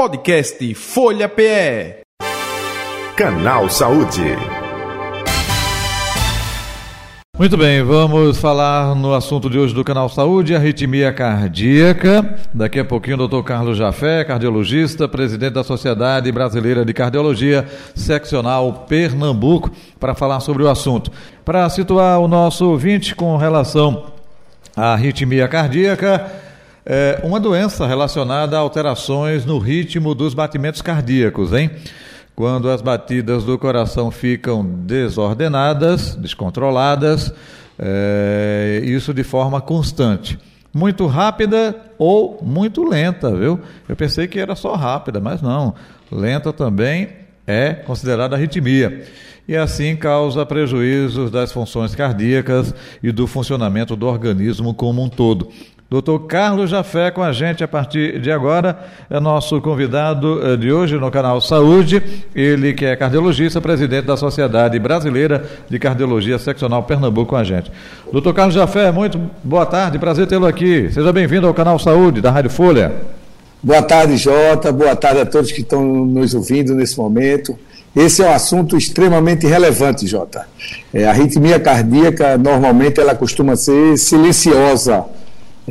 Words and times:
Podcast 0.00 0.74
Folha 0.76 1.28
PE. 1.28 2.00
Canal 3.14 3.68
Saúde. 3.68 4.34
Muito 7.38 7.54
bem, 7.58 7.82
vamos 7.82 8.38
falar 8.38 8.94
no 8.94 9.12
assunto 9.12 9.50
de 9.50 9.58
hoje 9.58 9.74
do 9.74 9.84
Canal 9.84 10.08
Saúde, 10.08 10.56
arritmia 10.56 11.12
cardíaca. 11.12 12.34
Daqui 12.54 12.78
a 12.78 12.84
pouquinho 12.86 13.16
o 13.16 13.18
doutor 13.18 13.44
Carlos 13.44 13.76
Jafé, 13.76 14.24
cardiologista, 14.24 15.06
presidente 15.06 15.52
da 15.52 15.62
Sociedade 15.62 16.32
Brasileira 16.32 16.82
de 16.82 16.94
Cardiologia, 16.94 17.68
seccional 17.94 18.86
Pernambuco, 18.88 19.70
para 19.98 20.14
falar 20.14 20.40
sobre 20.40 20.62
o 20.62 20.70
assunto. 20.70 21.12
Para 21.44 21.68
situar 21.68 22.20
o 22.20 22.26
nosso 22.26 22.70
ouvinte 22.70 23.14
com 23.14 23.36
relação 23.36 24.06
à 24.74 24.94
arritmia 24.94 25.46
cardíaca, 25.46 26.49
é 26.84 27.20
uma 27.22 27.38
doença 27.38 27.86
relacionada 27.86 28.56
a 28.56 28.60
alterações 28.60 29.44
no 29.44 29.58
ritmo 29.58 30.14
dos 30.14 30.34
batimentos 30.34 30.82
cardíacos, 30.82 31.52
hein? 31.52 31.70
quando 32.40 32.70
as 32.70 32.80
batidas 32.80 33.44
do 33.44 33.58
coração 33.58 34.10
ficam 34.10 34.64
desordenadas, 34.64 36.14
descontroladas, 36.16 37.34
é, 37.78 38.80
isso 38.82 39.12
de 39.12 39.22
forma 39.22 39.60
constante. 39.60 40.38
Muito 40.72 41.06
rápida 41.06 41.76
ou 41.98 42.38
muito 42.42 42.82
lenta, 42.82 43.30
viu? 43.36 43.60
Eu 43.86 43.94
pensei 43.94 44.26
que 44.26 44.40
era 44.40 44.56
só 44.56 44.74
rápida, 44.74 45.20
mas 45.20 45.42
não. 45.42 45.74
Lenta 46.10 46.50
também 46.50 47.10
é 47.46 47.74
considerada 47.74 48.36
arritmia. 48.36 49.04
E 49.46 49.54
assim 49.54 49.94
causa 49.94 50.46
prejuízos 50.46 51.30
das 51.30 51.52
funções 51.52 51.94
cardíacas 51.94 52.74
e 53.02 53.12
do 53.12 53.26
funcionamento 53.26 53.94
do 53.94 54.06
organismo 54.06 54.72
como 54.72 55.02
um 55.02 55.10
todo. 55.10 55.50
Doutor 55.90 56.20
Carlos 56.20 56.70
Jafé 56.70 57.10
com 57.10 57.20
a 57.20 57.32
gente 57.32 57.64
a 57.64 57.66
partir 57.66 58.20
de 58.20 58.30
agora, 58.30 58.78
é 59.10 59.18
nosso 59.18 59.60
convidado 59.60 60.40
eh, 60.40 60.56
de 60.56 60.70
hoje 60.72 60.94
no 60.96 61.10
canal 61.10 61.40
Saúde. 61.40 62.00
Ele 62.32 62.72
que 62.74 62.84
é 62.84 62.94
cardiologista, 62.94 63.60
presidente 63.60 64.04
da 64.04 64.16
Sociedade 64.16 64.78
Brasileira 64.78 65.44
de 65.68 65.80
Cardiologia 65.80 66.38
Seccional 66.38 66.84
Pernambuco 66.84 67.30
com 67.30 67.36
a 67.36 67.42
gente. 67.42 67.72
Doutor 68.12 68.32
Carlos 68.32 68.54
Jafé, 68.54 68.92
muito 68.92 69.20
boa 69.42 69.66
tarde, 69.66 69.98
prazer 69.98 70.28
tê-lo 70.28 70.46
aqui. 70.46 70.88
Seja 70.92 71.12
bem-vindo 71.12 71.48
ao 71.48 71.52
canal 71.52 71.76
Saúde 71.76 72.20
da 72.20 72.30
Rádio 72.30 72.52
Folha. 72.52 72.94
Boa 73.60 73.82
tarde, 73.82 74.16
Jota. 74.16 74.70
Boa 74.70 74.94
tarde 74.94 75.22
a 75.22 75.26
todos 75.26 75.50
que 75.50 75.62
estão 75.62 75.84
nos 75.84 76.34
ouvindo 76.34 76.72
nesse 76.72 76.96
momento. 76.96 77.58
Esse 77.96 78.22
é 78.22 78.30
um 78.30 78.32
assunto 78.32 78.76
extremamente 78.76 79.44
relevante, 79.44 80.06
Jota. 80.06 80.46
É, 80.94 81.06
a 81.06 81.10
arritmia 81.10 81.58
cardíaca, 81.58 82.38
normalmente, 82.38 83.00
ela 83.00 83.16
costuma 83.16 83.56
ser 83.56 83.98
silenciosa 83.98 85.04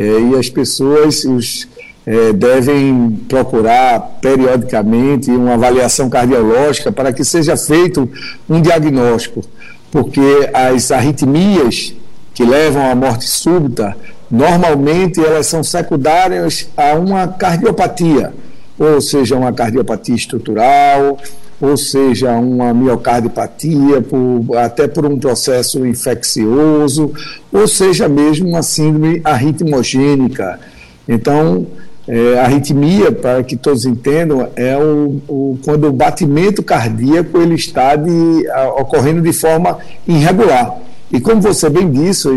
e 0.05 0.35
as 0.37 0.49
pessoas 0.49 1.25
os, 1.25 1.67
é, 2.05 2.31
devem 2.31 3.19
procurar 3.27 3.99
periodicamente 4.21 5.29
uma 5.29 5.55
avaliação 5.55 6.09
cardiológica 6.09 6.91
para 6.91 7.11
que 7.11 7.23
seja 7.23 7.57
feito 7.57 8.09
um 8.49 8.61
diagnóstico, 8.61 9.43
porque 9.91 10.49
as 10.53 10.89
arritmias 10.91 11.93
que 12.33 12.43
levam 12.43 12.89
à 12.89 12.95
morte 12.95 13.25
súbita, 13.27 13.95
normalmente 14.31 15.19
elas 15.19 15.47
são 15.47 15.61
secundárias 15.61 16.69
a 16.77 16.93
uma 16.93 17.27
cardiopatia, 17.27 18.33
ou 18.77 19.01
seja, 19.01 19.35
uma 19.35 19.51
cardiopatia 19.51 20.15
estrutural, 20.15 21.17
ou 21.61 21.75
seja, 21.75 22.31
uma 22.33 22.73
miocardiopatia, 22.73 24.01
por, 24.01 24.57
até 24.57 24.87
por 24.87 25.05
um 25.05 25.19
processo 25.19 25.85
infeccioso, 25.85 27.13
ou 27.51 27.67
seja 27.67 28.07
mesmo 28.07 28.47
uma 28.47 28.63
síndrome 28.63 29.21
arritmogênica. 29.23 30.59
Então, 31.07 31.67
é, 32.07 32.39
arritmia, 32.39 33.11
para 33.11 33.43
que 33.43 33.55
todos 33.55 33.85
entendam, 33.85 34.49
é 34.55 34.77
o, 34.77 35.21
o, 35.27 35.59
quando 35.63 35.87
o 35.87 35.91
batimento 35.91 36.63
cardíaco 36.63 37.39
ele 37.39 37.55
está 37.55 37.95
de, 37.95 38.47
a, 38.49 38.69
ocorrendo 38.69 39.21
de 39.21 39.33
forma 39.33 39.77
irregular. 40.07 40.77
E 41.11 41.19
como 41.19 41.41
você 41.41 41.69
bem 41.69 41.91
disse, 41.91 42.29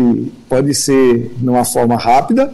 pode 0.49 0.73
ser 0.73 1.31
numa 1.39 1.63
forma 1.63 1.95
rápida 1.95 2.51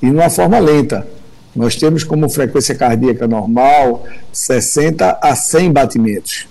e 0.00 0.06
numa 0.06 0.30
forma 0.30 0.58
lenta. 0.58 1.06
Nós 1.54 1.76
temos 1.76 2.02
como 2.02 2.28
frequência 2.28 2.74
cardíaca 2.74 3.28
normal 3.28 4.04
60 4.32 5.18
a 5.22 5.36
100 5.36 5.72
batimentos. 5.72 6.46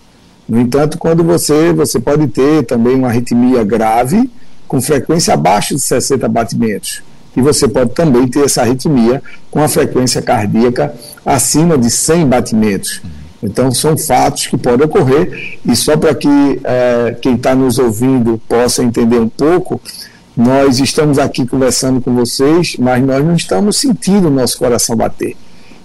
No 0.48 0.60
entanto, 0.60 0.98
quando 0.98 1.24
você, 1.24 1.74
você 1.74 2.00
pode 2.00 2.28
ter 2.28 2.64
também 2.64 2.96
uma 2.96 3.10
arritmia 3.10 3.64
grave 3.64 4.30
com 4.68 4.82
frequência 4.82 5.34
abaixo 5.34 5.76
de 5.76 5.82
60 5.82 6.28
batimentos. 6.28 7.02
E 7.36 7.42
você 7.42 7.68
pode 7.68 7.92
também 7.92 8.28
ter 8.28 8.46
essa 8.46 8.62
arritmia 8.62 9.22
com 9.50 9.62
a 9.62 9.68
frequência 9.68 10.22
cardíaca 10.22 10.94
acima 11.26 11.78
de 11.78 11.90
100 11.90 12.28
batimentos. 12.28 13.02
Então, 13.42 13.72
são 13.72 13.98
fatos 13.98 14.48
que 14.48 14.58
podem 14.58 14.86
ocorrer, 14.86 15.60
e 15.66 15.76
só 15.76 15.98
para 15.98 16.16
que 16.16 16.62
é, 16.64 17.18
quem 17.22 17.36
está 17.36 17.54
nos 17.54 17.78
ouvindo 17.78 18.40
possa 18.48 18.82
entender 18.82 19.20
um 19.20 19.28
pouco, 19.28 19.82
nós 20.36 20.80
estamos 20.80 21.20
aqui 21.20 21.46
conversando 21.46 22.02
com 22.02 22.14
vocês, 22.16 22.76
mas 22.80 23.04
nós 23.06 23.24
não 23.24 23.36
estamos 23.36 23.78
sentindo 23.78 24.28
o 24.28 24.32
nosso 24.32 24.58
coração 24.58 24.96
bater. 24.96 25.38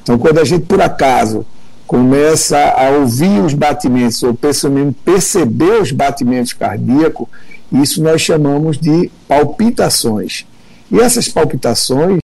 Então, 0.03 0.19
quando 0.19 0.38
a 0.38 0.44
gente, 0.44 0.64
por 0.64 0.81
acaso, 0.81 1.44
começa 1.86 2.59
a 2.59 2.91
ouvir 2.91 3.41
os 3.41 3.53
batimentos, 3.53 4.22
ou 4.22 4.34
perceber 4.34 5.82
os 5.82 5.92
batimentos 5.92 6.54
cardíacos, 6.54 7.26
isso 7.70 8.03
nós 8.03 8.22
chamamos 8.22 8.78
de 8.78 9.10
palpitações. 9.26 10.47
E 10.91 10.98
essas 10.98 11.28
palpitações 11.28 12.20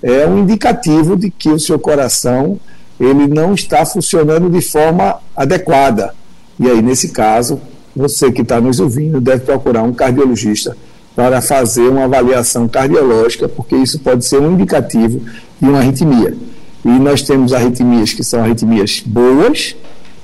é 0.00 0.24
um 0.24 0.38
indicativo 0.38 1.16
de 1.16 1.30
que 1.30 1.48
o 1.48 1.58
seu 1.58 1.80
coração 1.80 2.60
ele 2.98 3.26
não 3.26 3.54
está 3.54 3.84
funcionando 3.84 4.48
de 4.48 4.60
forma 4.60 5.18
adequada. 5.36 6.14
E 6.60 6.70
aí, 6.70 6.80
nesse 6.80 7.08
caso, 7.08 7.60
você 7.94 8.30
que 8.30 8.42
está 8.42 8.60
nos 8.60 8.78
ouvindo 8.78 9.20
deve 9.20 9.44
procurar 9.44 9.82
um 9.82 9.92
cardiologista 9.92 10.76
para 11.16 11.40
fazer 11.40 11.88
uma 11.88 12.04
avaliação 12.04 12.68
cardiológica, 12.68 13.48
porque 13.48 13.74
isso 13.74 13.98
pode 14.00 14.26
ser 14.26 14.38
um 14.38 14.52
indicativo 14.52 15.22
de 15.58 15.66
uma 15.66 15.78
arritmia. 15.78 16.36
E 16.84 16.88
nós 16.88 17.22
temos 17.22 17.54
arritmias 17.54 18.12
que 18.12 18.22
são 18.22 18.42
arritmias 18.42 19.02
boas, 19.04 19.74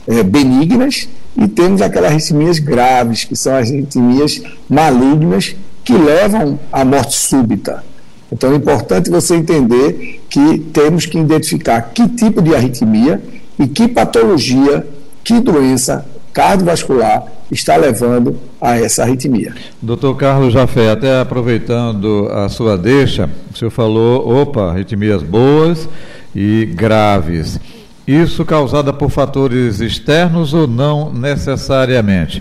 é, 0.06 0.22
benignas, 0.22 1.08
e 1.34 1.48
temos 1.48 1.80
aquelas 1.80 2.10
arritmias 2.10 2.58
graves, 2.58 3.24
que 3.24 3.34
são 3.34 3.56
as 3.56 3.70
arritmias 3.70 4.42
malignas, 4.68 5.56
que 5.82 5.94
levam 5.94 6.60
à 6.70 6.84
morte 6.84 7.14
súbita. 7.14 7.82
Então 8.30 8.52
é 8.52 8.56
importante 8.56 9.10
você 9.10 9.34
entender 9.34 10.20
que 10.28 10.58
temos 10.58 11.06
que 11.06 11.18
identificar 11.18 11.80
que 11.94 12.06
tipo 12.06 12.42
de 12.42 12.54
arritmia 12.54 13.20
e 13.58 13.66
que 13.66 13.88
patologia, 13.88 14.86
que 15.24 15.40
doença 15.40 16.04
cardiovascular 16.32 17.26
está 17.50 17.76
levando 17.76 18.38
a 18.62 18.78
essa 18.78 19.02
arritmia. 19.02 19.52
Doutor 19.82 20.14
Carlos 20.16 20.52
Jafé, 20.52 20.88
até 20.88 21.20
aproveitando 21.20 22.28
a 22.30 22.48
sua 22.48 22.78
deixa, 22.78 23.28
o 23.52 23.58
senhor 23.58 23.72
falou, 23.72 24.40
opa, 24.40 24.70
arritmias 24.70 25.20
boas 25.20 25.88
e 26.32 26.64
graves. 26.72 27.58
Isso 28.06 28.44
causada 28.44 28.92
por 28.92 29.10
fatores 29.10 29.80
externos 29.80 30.54
ou 30.54 30.68
não 30.68 31.12
necessariamente? 31.12 32.40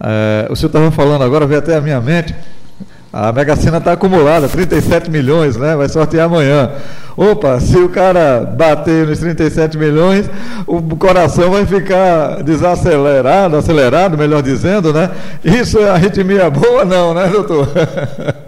É, 0.00 0.48
o 0.50 0.56
senhor 0.56 0.68
estava 0.68 0.90
falando 0.90 1.22
agora, 1.22 1.46
veio 1.46 1.60
até 1.60 1.76
a 1.76 1.80
minha 1.82 2.00
mente, 2.00 2.34
a 3.12 3.32
Mega 3.32 3.56
Sena 3.56 3.78
está 3.78 3.92
acumulada, 3.92 4.48
37 4.48 5.10
milhões, 5.10 5.56
né? 5.56 5.74
Vai 5.74 5.88
sortear 5.88 6.26
amanhã. 6.26 6.70
Opa, 7.16 7.58
se 7.58 7.76
o 7.76 7.88
cara 7.88 8.40
bater 8.44 9.06
nos 9.06 9.18
37 9.18 9.76
milhões, 9.76 10.30
o 10.66 10.80
coração 10.96 11.50
vai 11.50 11.66
ficar 11.66 12.42
desacelerado, 12.42 13.56
acelerado, 13.56 14.16
melhor 14.16 14.42
dizendo, 14.42 14.92
né? 14.92 15.10
Isso 15.44 15.78
é 15.78 15.90
arritmia 15.90 16.48
boa, 16.50 16.84
não, 16.84 17.14
né, 17.14 17.26
doutor? 17.28 17.68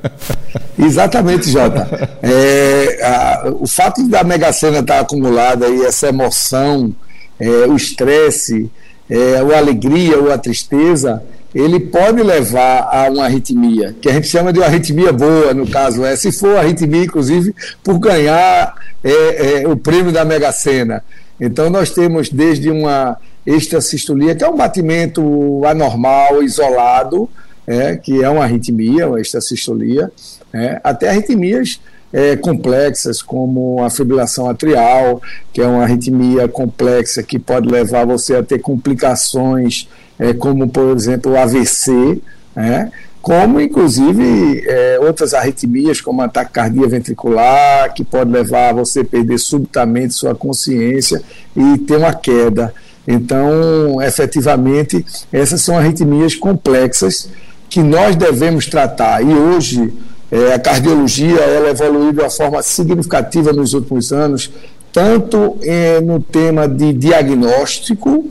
Exatamente, 0.79 1.51
Jota. 1.51 1.89
É, 2.23 3.01
a, 3.03 3.53
o 3.59 3.67
fato 3.67 4.07
da 4.09 4.23
Mega 4.23 4.53
Sena 4.53 4.79
estar 4.81 4.95
tá 4.95 5.01
acumulada 5.01 5.67
e 5.69 5.85
essa 5.85 6.09
emoção, 6.09 6.95
é, 7.41 7.49
o 7.67 7.75
estresse, 7.75 8.71
é, 9.09 9.39
a 9.39 9.59
alegria 9.59 10.19
ou 10.19 10.31
a 10.31 10.39
tristeza, 10.39 11.23
ele 11.55 11.81
pode 11.81 12.23
levar 12.23 12.89
a 12.93 13.11
uma 13.11 13.25
arritmia, 13.25 13.95
que 14.01 14.09
a 14.09 14.13
gente 14.13 14.29
chama 14.29 14.53
de 14.53 14.61
uma 14.61 14.67
arritmia 14.67 15.13
boa, 15.13 15.53
no 15.53 15.67
caso 15.67 16.05
é, 16.05 16.15
se 16.15 16.31
for 16.31 16.57
arritmia, 16.57 17.05
inclusive, 17.05 17.55
por 17.83 17.99
ganhar 17.99 18.75
é, 19.03 19.63
é, 19.63 19.69
o 19.69 19.77
prêmio 19.77 20.13
da 20.13 20.25
Mega 20.25 20.53
Sena. 20.53 21.03
Então, 21.41 21.71
nós 21.71 21.91
temos 21.91 22.29
desde 22.29 22.71
uma 22.71 23.17
extracistolia, 23.45 24.35
que 24.35 24.45
é 24.45 24.49
um 24.49 24.57
batimento 24.57 25.63
anormal, 25.65 26.43
isolado, 26.43 27.29
é, 27.67 27.97
que 27.97 28.23
é 28.23 28.29
uma 28.29 28.45
arritmia, 28.45 29.09
uma 29.09 29.21
extracistolia, 29.21 30.11
é, 30.53 30.81
até 30.85 31.09
arritmias 31.09 31.81
é, 32.13 32.37
complexas, 32.37 33.23
como 33.23 33.83
a 33.83 33.91
fibrilação 33.91 34.49
atrial, 34.49 35.23
que 35.53 35.61
é 35.61 35.67
uma 35.67 35.83
arritmia 35.83 36.49
complexa 36.49 37.23
que 37.23 37.39
pode 37.39 37.69
levar 37.69 38.05
você 38.05 38.37
a 38.37 38.43
ter 38.43 38.59
complicações, 38.59 39.89
é, 40.21 40.35
como 40.35 40.69
por 40.69 40.95
exemplo 40.95 41.33
o 41.33 41.37
AVC, 41.37 42.21
né? 42.55 42.93
como 43.23 43.61
inclusive 43.61 44.63
é, 44.67 44.99
outras 45.01 45.35
arritmias, 45.35 46.01
como 46.01 46.23
ataque 46.23 46.53
cardíaco 46.53 46.89
ventricular, 46.89 47.93
que 47.93 48.05
pode 48.05 48.31
levar 48.31 48.71
a 48.71 48.73
você 48.73 49.03
perder 49.03 49.39
subitamente 49.39 50.15
sua 50.15 50.35
consciência 50.35 51.23
e 51.57 51.79
ter 51.79 51.97
uma 51.97 52.15
queda. 52.15 52.73
Então, 53.07 54.01
efetivamente, 54.01 55.05
essas 55.33 55.61
são 55.63 55.77
arritmias 55.77 56.35
complexas 56.35 57.29
que 57.69 57.83
nós 57.83 58.17
devemos 58.17 58.67
tratar. 58.67 59.23
E 59.23 59.33
hoje, 59.33 59.93
é, 60.31 60.55
a 60.55 60.59
cardiologia 60.59 61.41
ela 61.41 61.71
evoluiu 61.71 62.13
de 62.13 62.21
uma 62.21 62.31
forma 62.31 62.63
significativa 62.63 63.53
nos 63.53 63.75
últimos 63.75 64.13
anos, 64.13 64.51
tanto 64.93 65.57
é, 65.63 66.01
no 66.01 66.21
tema 66.21 66.69
de 66.69 66.93
diagnóstico, 66.93 68.25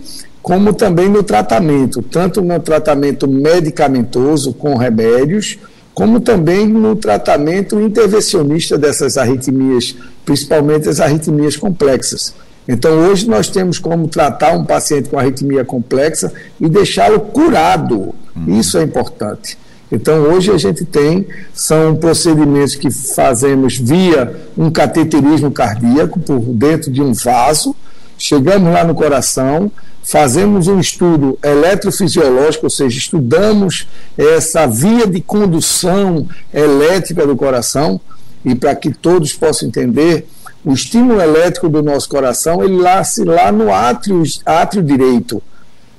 como 0.49 0.73
também 0.73 1.07
no 1.07 1.21
tratamento, 1.21 2.01
tanto 2.01 2.41
no 2.41 2.59
tratamento 2.59 3.27
medicamentoso 3.27 4.51
com 4.51 4.75
remédios, 4.75 5.59
como 5.93 6.19
também 6.19 6.65
no 6.65 6.95
tratamento 6.95 7.79
intervencionista 7.79 8.75
dessas 8.75 9.15
arritmias, 9.15 9.95
principalmente 10.25 10.89
as 10.89 10.99
arritmias 10.99 11.55
complexas. 11.55 12.33
Então, 12.67 12.97
hoje 12.97 13.29
nós 13.29 13.47
temos 13.47 13.77
como 13.77 14.07
tratar 14.07 14.53
um 14.53 14.65
paciente 14.65 15.07
com 15.09 15.19
arritmia 15.19 15.63
complexa 15.63 16.33
e 16.59 16.67
deixá-lo 16.67 17.19
curado. 17.19 18.15
Uhum. 18.35 18.59
Isso 18.59 18.75
é 18.79 18.81
importante. 18.81 19.55
Então, 19.91 20.23
hoje 20.23 20.49
a 20.49 20.57
gente 20.57 20.83
tem, 20.83 21.27
são 21.53 21.95
procedimentos 21.95 22.73
que 22.73 22.89
fazemos 22.89 23.77
via 23.77 24.35
um 24.57 24.71
cateterismo 24.71 25.51
cardíaco, 25.51 26.19
por 26.19 26.39
dentro 26.39 26.89
de 26.89 27.03
um 27.03 27.13
vaso, 27.13 27.75
chegamos 28.19 28.71
lá 28.71 28.83
no 28.83 28.93
coração, 28.93 29.71
fazemos 30.03 30.67
um 30.67 30.79
estudo 30.79 31.39
eletrofisiológico, 31.41 32.65
ou 32.65 32.69
seja, 32.69 32.97
estudamos 32.97 33.87
essa 34.17 34.67
via 34.67 35.07
de 35.07 35.21
condução 35.21 36.27
elétrica 36.53 37.25
do 37.25 37.35
coração, 37.35 37.99
e 38.43 38.53
para 38.53 38.75
que 38.75 38.91
todos 38.91 39.33
possam 39.33 39.67
entender, 39.67 40.27
o 40.63 40.73
estímulo 40.73 41.21
elétrico 41.21 41.69
do 41.69 41.81
nosso 41.81 42.09
coração, 42.09 42.63
ele 42.63 42.81
nasce 42.81 43.23
lá 43.23 43.51
no 43.51 43.73
átrio, 43.73 44.21
átrio 44.45 44.83
direito. 44.83 45.41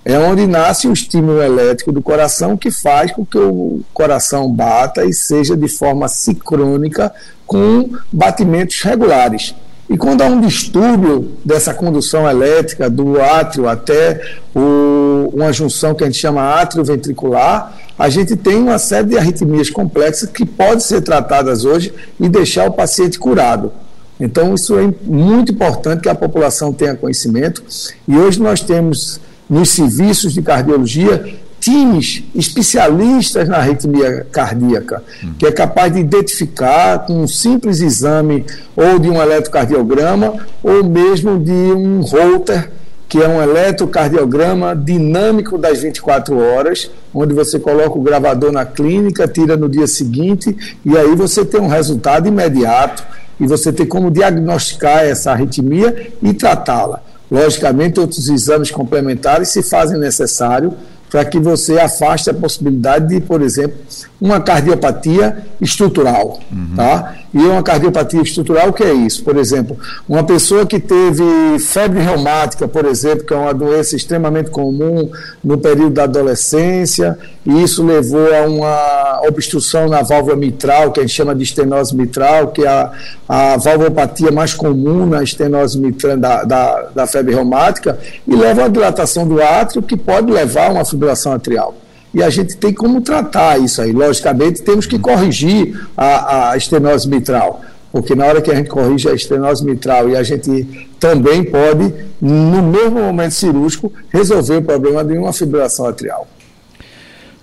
É 0.04 0.18
onde 0.18 0.46
nasce 0.46 0.88
o 0.88 0.92
estímulo 0.92 1.42
elétrico 1.42 1.92
do 1.92 2.02
coração 2.02 2.56
que 2.56 2.70
faz 2.70 3.12
com 3.12 3.24
que 3.24 3.38
o 3.38 3.80
coração 3.92 4.50
bata 4.50 5.04
e 5.04 5.12
seja 5.12 5.56
de 5.56 5.68
forma 5.68 6.08
sincrônica 6.08 7.12
com 7.46 7.90
batimentos 8.10 8.80
regulares. 8.82 9.54
E 9.90 9.98
quando 9.98 10.22
há 10.22 10.26
um 10.26 10.40
distúrbio 10.40 11.32
dessa 11.44 11.74
condução 11.74 12.30
elétrica 12.30 12.88
do 12.88 13.20
átrio 13.20 13.68
até 13.68 14.38
o, 14.54 15.28
uma 15.34 15.52
junção 15.52 15.96
que 15.96 16.04
a 16.04 16.06
gente 16.06 16.16
chama 16.16 16.40
átrio 16.40 16.84
ventricular, 16.84 17.76
a 17.98 18.08
gente 18.08 18.36
tem 18.36 18.54
uma 18.54 18.78
série 18.78 19.08
de 19.08 19.18
arritmias 19.18 19.68
complexas 19.68 20.30
que 20.30 20.46
podem 20.46 20.78
ser 20.78 21.00
tratadas 21.00 21.64
hoje 21.64 21.92
e 22.20 22.28
deixar 22.28 22.68
o 22.68 22.72
paciente 22.72 23.18
curado. 23.18 23.72
Então, 24.20 24.54
isso 24.54 24.78
é 24.78 24.94
muito 25.02 25.50
importante 25.50 26.02
que 26.02 26.08
a 26.08 26.14
população 26.14 26.72
tenha 26.72 26.94
conhecimento. 26.94 27.64
E 28.06 28.16
hoje 28.16 28.40
nós 28.40 28.60
temos 28.60 29.20
nos 29.48 29.70
serviços 29.70 30.32
de 30.32 30.40
cardiologia 30.40 31.34
times 31.60 32.24
especialistas 32.34 33.46
na 33.46 33.58
arritmia 33.58 34.26
cardíaca, 34.32 35.04
que 35.38 35.46
é 35.46 35.52
capaz 35.52 35.92
de 35.92 36.00
identificar 36.00 37.00
com 37.00 37.22
um 37.22 37.28
simples 37.28 37.80
exame 37.80 38.46
ou 38.74 38.98
de 38.98 39.10
um 39.10 39.20
eletrocardiograma 39.20 40.34
ou 40.62 40.82
mesmo 40.82 41.38
de 41.38 41.52
um 41.52 42.00
Holter, 42.00 42.70
que 43.08 43.18
é 43.18 43.28
um 43.28 43.42
eletrocardiograma 43.42 44.74
dinâmico 44.74 45.58
das 45.58 45.82
24 45.82 46.38
horas, 46.38 46.90
onde 47.12 47.34
você 47.34 47.58
coloca 47.58 47.98
o 47.98 48.02
gravador 48.02 48.52
na 48.52 48.64
clínica, 48.64 49.28
tira 49.28 49.56
no 49.56 49.68
dia 49.68 49.86
seguinte 49.86 50.56
e 50.84 50.96
aí 50.96 51.14
você 51.14 51.44
tem 51.44 51.60
um 51.60 51.68
resultado 51.68 52.26
imediato 52.26 53.04
e 53.38 53.46
você 53.46 53.72
tem 53.72 53.84
como 53.84 54.10
diagnosticar 54.10 55.04
essa 55.04 55.32
arritmia 55.32 56.10
e 56.22 56.32
tratá-la. 56.32 57.02
Logicamente, 57.30 58.00
outros 58.00 58.28
exames 58.28 58.70
complementares 58.70 59.50
se 59.50 59.62
fazem 59.62 59.98
necessário 59.98 60.74
para 61.10 61.24
que 61.24 61.40
você 61.40 61.78
afaste 61.78 62.30
a 62.30 62.34
possibilidade 62.34 63.08
de, 63.08 63.20
por 63.20 63.42
exemplo, 63.42 63.78
uma 64.20 64.40
cardiopatia 64.40 65.44
estrutural, 65.60 66.38
uhum. 66.52 66.74
tá? 66.76 67.14
E 67.32 67.38
uma 67.38 67.62
cardiopatia 67.62 68.20
estrutural, 68.20 68.68
o 68.68 68.72
que 68.72 68.82
é 68.82 68.92
isso? 68.92 69.22
Por 69.22 69.36
exemplo, 69.36 69.78
uma 70.08 70.24
pessoa 70.24 70.66
que 70.66 70.80
teve 70.80 71.24
febre 71.60 72.00
reumática, 72.00 72.66
por 72.66 72.84
exemplo, 72.84 73.24
que 73.24 73.32
é 73.32 73.36
uma 73.36 73.54
doença 73.54 73.94
extremamente 73.94 74.50
comum 74.50 75.08
no 75.42 75.56
período 75.56 75.94
da 75.94 76.04
adolescência, 76.04 77.16
e 77.46 77.62
isso 77.62 77.86
levou 77.86 78.34
a 78.34 78.42
uma 78.42 79.20
obstrução 79.28 79.88
na 79.88 80.02
válvula 80.02 80.36
mitral, 80.36 80.90
que 80.90 81.00
a 81.00 81.02
gente 81.02 81.14
chama 81.14 81.34
de 81.34 81.44
estenose 81.44 81.96
mitral, 81.96 82.48
que 82.48 82.64
é 82.64 82.68
a, 82.68 82.92
a 83.28 83.56
valvopatia 83.56 84.32
mais 84.32 84.52
comum 84.52 85.06
na 85.06 85.22
estenose 85.22 85.78
mitral 85.78 86.16
da, 86.16 86.42
da, 86.42 86.82
da 86.94 87.06
febre 87.06 87.34
reumática, 87.34 87.98
e 88.26 88.34
leva 88.34 88.64
a 88.64 88.68
dilatação 88.68 89.26
do 89.26 89.40
átrio, 89.40 89.82
que 89.82 89.96
pode 89.96 90.30
levar 90.30 90.66
a 90.66 90.72
uma 90.72 90.84
fibrilação 90.84 91.32
atrial 91.32 91.74
e 92.12 92.22
a 92.22 92.30
gente 92.30 92.56
tem 92.56 92.72
como 92.72 93.00
tratar 93.00 93.58
isso 93.58 93.80
aí. 93.80 93.92
Logicamente, 93.92 94.62
temos 94.62 94.86
que 94.86 94.98
corrigir 94.98 95.88
a, 95.96 96.50
a 96.50 96.56
estenose 96.56 97.08
mitral, 97.08 97.60
porque 97.92 98.14
na 98.14 98.26
hora 98.26 98.40
que 98.40 98.50
a 98.50 98.54
gente 98.54 98.68
corrige 98.68 99.08
a 99.08 99.14
estenose 99.14 99.64
mitral 99.64 100.08
e 100.08 100.16
a 100.16 100.22
gente 100.22 100.88
também 100.98 101.44
pode, 101.44 101.92
no 102.20 102.62
mesmo 102.62 103.00
momento 103.00 103.32
cirúrgico, 103.32 103.92
resolver 104.10 104.56
o 104.56 104.62
problema 104.62 105.04
de 105.04 105.16
uma 105.16 105.32
fibrilação 105.32 105.86
atrial. 105.86 106.26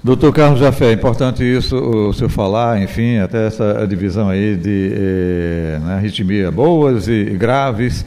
Doutor 0.07 0.31
Carlos 0.31 0.61
Jafé, 0.61 0.91
é 0.91 0.93
importante 0.93 1.43
isso 1.43 1.75
o 1.75 2.13
senhor 2.13 2.29
falar, 2.29 2.81
enfim, 2.81 3.17
até 3.17 3.45
essa 3.45 3.85
divisão 3.85 4.29
aí 4.29 4.55
de 4.55 4.93
eh, 4.95 5.79
né, 5.83 5.95
arritmia 5.95 6.49
boas 6.49 7.09
e 7.09 7.25
graves. 7.25 8.05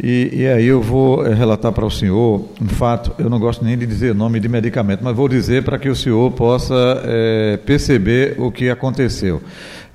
E, 0.00 0.30
e 0.32 0.46
aí 0.46 0.66
eu 0.66 0.80
vou 0.80 1.26
eh, 1.26 1.34
relatar 1.34 1.72
para 1.72 1.84
o 1.84 1.90
senhor 1.90 2.48
um 2.62 2.68
fato, 2.68 3.10
eu 3.18 3.28
não 3.28 3.40
gosto 3.40 3.64
nem 3.64 3.76
de 3.76 3.84
dizer 3.84 4.14
nome 4.14 4.38
de 4.38 4.48
medicamento, 4.48 5.02
mas 5.02 5.16
vou 5.16 5.28
dizer 5.28 5.64
para 5.64 5.76
que 5.76 5.88
o 5.88 5.96
senhor 5.96 6.30
possa 6.30 7.02
eh, 7.04 7.58
perceber 7.66 8.36
o 8.38 8.52
que 8.52 8.70
aconteceu. 8.70 9.42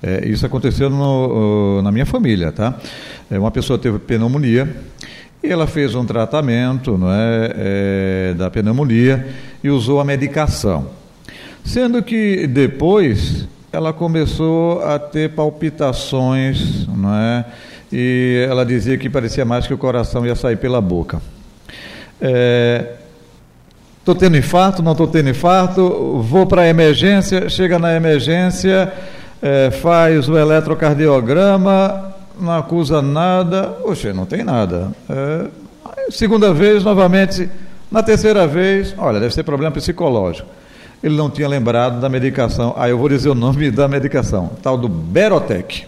Eh, 0.02 0.28
isso 0.28 0.44
aconteceu 0.44 0.90
no, 0.90 1.80
na 1.80 1.90
minha 1.90 2.04
família, 2.04 2.52
tá? 2.52 2.78
uma 3.30 3.50
pessoa 3.50 3.78
teve 3.78 3.98
pneumonia 3.98 4.68
e 5.42 5.48
ela 5.48 5.66
fez 5.66 5.94
um 5.94 6.04
tratamento 6.04 6.98
não 6.98 7.08
é, 7.10 8.34
da 8.36 8.50
pneumonia 8.50 9.26
e 9.64 9.70
usou 9.70 10.00
a 10.00 10.04
medicação. 10.04 11.05
Sendo 11.66 12.00
que 12.00 12.46
depois 12.46 13.44
ela 13.72 13.92
começou 13.92 14.80
a 14.84 15.00
ter 15.00 15.30
palpitações, 15.30 16.86
não 16.86 17.12
é? 17.12 17.44
E 17.92 18.46
ela 18.48 18.64
dizia 18.64 18.96
que 18.96 19.10
parecia 19.10 19.44
mais 19.44 19.66
que 19.66 19.74
o 19.74 19.78
coração 19.78 20.24
ia 20.24 20.36
sair 20.36 20.56
pela 20.56 20.80
boca. 20.80 21.20
Estou 23.98 24.14
é, 24.14 24.18
tendo 24.18 24.36
infarto, 24.36 24.80
não 24.80 24.92
estou 24.92 25.08
tendo 25.08 25.28
infarto, 25.28 26.22
vou 26.22 26.46
para 26.46 26.62
a 26.62 26.68
emergência, 26.68 27.48
chega 27.48 27.80
na 27.80 27.96
emergência, 27.96 28.92
é, 29.42 29.72
faz 29.72 30.28
o 30.28 30.38
eletrocardiograma, 30.38 32.14
não 32.40 32.52
acusa 32.52 33.02
nada, 33.02 33.76
oxe, 33.82 34.12
não 34.12 34.24
tem 34.24 34.44
nada. 34.44 34.92
É, 35.10 35.46
segunda 36.10 36.54
vez, 36.54 36.84
novamente, 36.84 37.50
na 37.90 38.04
terceira 38.04 38.46
vez, 38.46 38.94
olha, 38.96 39.18
deve 39.18 39.34
ser 39.34 39.42
problema 39.42 39.72
psicológico 39.72 40.48
ele 41.02 41.16
não 41.16 41.30
tinha 41.30 41.48
lembrado 41.48 42.00
da 42.00 42.08
medicação. 42.08 42.74
Aí 42.76 42.90
ah, 42.90 42.92
eu 42.92 42.98
vou 42.98 43.08
dizer 43.08 43.28
o 43.28 43.34
nome 43.34 43.70
da 43.70 43.86
medicação, 43.88 44.52
tal 44.62 44.76
do 44.76 44.88
Berotec. 44.88 45.86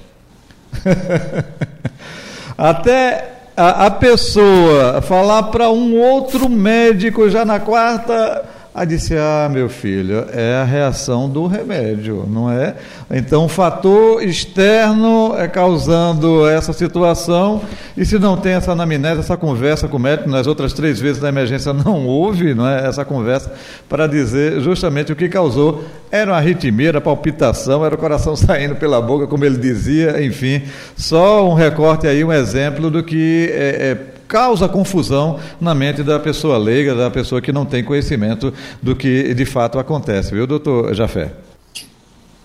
Até 2.56 3.32
a, 3.56 3.86
a 3.86 3.90
pessoa 3.90 5.00
falar 5.02 5.44
para 5.44 5.70
um 5.70 5.98
outro 5.98 6.48
médico 6.48 7.28
já 7.28 7.44
na 7.44 7.58
quarta 7.58 8.44
Aí 8.78 8.86
disse: 8.86 9.16
Ah, 9.16 9.50
meu 9.52 9.68
filho, 9.68 10.24
é 10.32 10.54
a 10.54 10.62
reação 10.62 11.28
do 11.28 11.48
remédio, 11.48 12.24
não 12.30 12.48
é? 12.48 12.76
Então, 13.10 13.46
o 13.46 13.48
fator 13.48 14.22
externo 14.22 15.34
é 15.36 15.48
causando 15.48 16.48
essa 16.48 16.72
situação, 16.72 17.60
e 17.96 18.06
se 18.06 18.20
não 18.20 18.36
tem 18.36 18.52
essa 18.52 18.70
anamnese, 18.70 19.18
essa 19.18 19.36
conversa 19.36 19.88
com 19.88 19.96
o 19.96 20.00
médico, 20.00 20.30
nas 20.30 20.46
outras 20.46 20.72
três 20.72 21.00
vezes 21.00 21.20
da 21.20 21.28
emergência 21.28 21.72
não 21.72 22.06
houve 22.06 22.54
não 22.54 22.68
é? 22.68 22.86
essa 22.86 23.04
conversa 23.04 23.52
para 23.88 24.06
dizer 24.06 24.60
justamente 24.60 25.12
o 25.12 25.16
que 25.16 25.28
causou. 25.28 25.82
Era 26.08 26.30
uma 26.30 26.36
arritmia, 26.36 26.90
era 26.90 27.00
palpitação, 27.00 27.84
era 27.84 27.96
o 27.96 27.98
coração 27.98 28.36
saindo 28.38 28.76
pela 28.76 29.02
boca, 29.02 29.26
como 29.26 29.44
ele 29.44 29.56
dizia, 29.56 30.24
enfim. 30.24 30.62
Só 30.96 31.50
um 31.50 31.54
recorte 31.54 32.06
aí, 32.06 32.22
um 32.22 32.32
exemplo 32.32 32.92
do 32.92 33.02
que 33.02 33.50
é, 33.52 33.90
é 34.14 34.17
causa 34.28 34.68
confusão 34.68 35.40
na 35.60 35.74
mente 35.74 36.02
da 36.02 36.20
pessoa 36.20 36.58
leiga, 36.58 36.94
da 36.94 37.10
pessoa 37.10 37.40
que 37.40 37.50
não 37.50 37.64
tem 37.64 37.82
conhecimento 37.82 38.52
do 38.82 38.94
que 38.94 39.34
de 39.34 39.46
fato 39.46 39.78
acontece, 39.78 40.32
viu, 40.32 40.46
doutor 40.46 40.94
Jafé? 40.94 41.32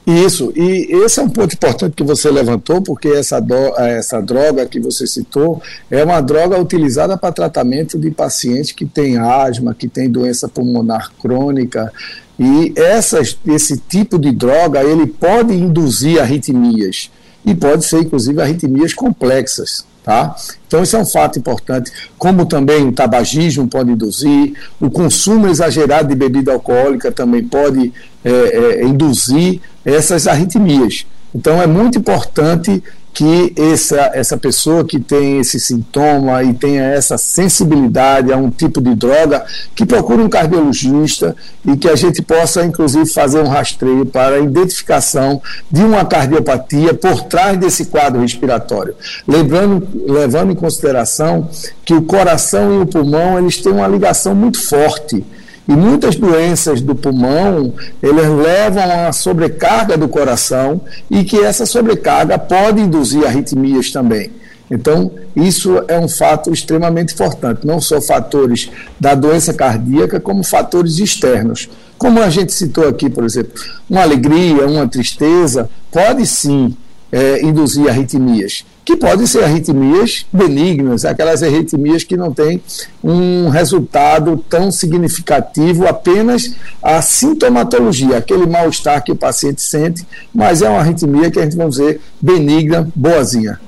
Isso, 0.05 0.51
e 0.53 0.87
esse 1.05 1.21
é 1.21 1.23
um 1.23 1.29
ponto 1.29 1.53
importante 1.53 1.93
que 1.95 2.03
você 2.03 2.29
levantou, 2.29 2.81
porque 2.81 3.07
essa, 3.07 3.39
do, 3.39 3.55
essa 3.77 4.21
droga 4.21 4.65
que 4.65 4.77
você 4.77 5.07
citou 5.07 5.61
é 5.89 6.03
uma 6.03 6.19
droga 6.19 6.59
utilizada 6.59 7.17
para 7.17 7.31
tratamento 7.31 7.97
de 7.97 8.11
pacientes 8.11 8.73
que 8.73 8.85
têm 8.85 9.17
asma, 9.17 9.73
que 9.73 9.87
têm 9.87 10.09
doença 10.09 10.49
pulmonar 10.49 11.11
crônica, 11.21 11.91
E 12.37 12.73
essas, 12.75 13.37
esse 13.45 13.77
tipo 13.77 14.17
de 14.17 14.31
droga 14.31 14.83
ele 14.83 15.05
pode 15.05 15.53
induzir 15.53 16.19
arritmias 16.19 17.09
e 17.45 17.53
pode 17.53 17.85
ser 17.85 17.99
inclusive 17.99 18.41
arritmias 18.41 18.93
complexas. 18.93 19.85
Tá? 20.03 20.35
Então, 20.67 20.83
isso 20.83 20.97
é 20.97 20.99
um 20.99 21.05
fato 21.05 21.39
importante. 21.39 21.89
Como 22.17 22.45
também 22.45 22.85
o 22.85 22.91
tabagismo 22.91 23.67
pode 23.69 23.91
induzir, 23.91 24.53
o 24.79 24.89
consumo 24.89 25.47
exagerado 25.47 26.09
de 26.09 26.15
bebida 26.15 26.51
alcoólica 26.51 27.09
também 27.09 27.41
pode 27.47 27.93
é, 28.23 28.29
é, 28.29 28.83
induzir 28.83 29.61
essas 29.85 30.27
arritmias. 30.27 31.05
Então, 31.33 31.61
é 31.61 31.65
muito 31.65 31.97
importante 31.97 32.83
que 33.13 33.53
essa, 33.55 34.11
essa 34.13 34.35
pessoa 34.35 34.83
que 34.83 34.99
tem 34.99 35.39
esse 35.39 35.59
sintoma 35.59 36.43
e 36.43 36.53
tenha 36.53 36.83
essa 36.83 37.15
sensibilidade 37.17 38.33
a 38.33 38.37
um 38.37 38.49
tipo 38.49 38.81
de 38.81 38.95
droga, 38.95 39.45
que 39.75 39.85
procure 39.85 40.21
um 40.21 40.29
cardiologista 40.29 41.35
e 41.63 41.77
que 41.77 41.87
a 41.87 41.95
gente 41.95 42.23
possa, 42.23 42.65
inclusive, 42.65 43.05
fazer 43.05 43.39
um 43.39 43.47
rastreio 43.47 44.05
para 44.05 44.37
a 44.37 44.39
identificação 44.39 45.39
de 45.69 45.83
uma 45.83 46.03
cardiopatia 46.03 46.93
por 46.95 47.23
trás 47.25 47.57
desse 47.57 47.85
quadro 47.85 48.21
respiratório. 48.21 48.95
Lembrando, 49.27 49.87
levando 50.07 50.51
em 50.51 50.55
consideração 50.55 51.47
que 51.85 51.93
o 51.93 52.01
coração 52.01 52.79
e 52.79 52.81
o 52.81 52.87
pulmão 52.87 53.37
eles 53.37 53.61
têm 53.61 53.71
uma 53.71 53.87
ligação 53.87 54.33
muito 54.33 54.59
forte. 54.59 55.23
E 55.67 55.71
muitas 55.73 56.15
doenças 56.15 56.81
do 56.81 56.93
pulmão, 56.93 57.73
elas 58.01 58.27
levam 58.27 59.07
a 59.07 59.11
sobrecarga 59.13 59.97
do 59.97 60.09
coração 60.09 60.81
e 61.09 61.23
que 61.23 61.39
essa 61.39 61.65
sobrecarga 61.65 62.37
pode 62.37 62.81
induzir 62.81 63.25
arritmias 63.25 63.91
também. 63.91 64.31
Então, 64.69 65.11
isso 65.35 65.83
é 65.87 65.99
um 65.99 66.07
fato 66.07 66.51
extremamente 66.51 67.13
importante, 67.13 67.65
não 67.65 67.79
só 67.79 68.01
fatores 68.01 68.69
da 68.99 69.13
doença 69.13 69.53
cardíaca, 69.53 70.19
como 70.19 70.43
fatores 70.43 70.99
externos. 70.99 71.69
Como 71.97 72.21
a 72.21 72.29
gente 72.29 72.51
citou 72.51 72.87
aqui, 72.87 73.09
por 73.09 73.23
exemplo, 73.23 73.53
uma 73.89 74.01
alegria, 74.01 74.67
uma 74.67 74.87
tristeza, 74.87 75.69
pode 75.91 76.25
sim 76.25 76.75
é, 77.13 77.41
induzir 77.45 77.87
arritmias 77.87 78.65
que 78.83 78.97
podem 78.97 79.25
ser 79.25 79.43
arritmias 79.43 80.25
benignas, 80.31 81.05
aquelas 81.05 81.41
arritmias 81.41 82.03
que 82.03 82.17
não 82.17 82.33
têm 82.33 82.61
um 83.03 83.47
resultado 83.47 84.43
tão 84.49 84.71
significativo, 84.71 85.87
apenas 85.87 86.53
a 86.81 87.01
sintomatologia, 87.01 88.17
aquele 88.17 88.45
mal-estar 88.45 89.01
que 89.03 89.11
o 89.11 89.15
paciente 89.15 89.61
sente, 89.61 90.05
mas 90.33 90.61
é 90.61 90.69
uma 90.69 90.79
arritmia 90.79 91.31
que 91.31 91.39
a 91.39 91.43
gente 91.43 91.55
vai 91.55 91.69
dizer 91.69 92.01
benigna, 92.19 92.89
boazinha. 92.93 93.59